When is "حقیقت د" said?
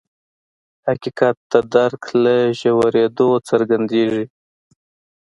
0.87-1.53